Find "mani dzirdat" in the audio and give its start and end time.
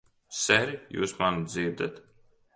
1.21-2.03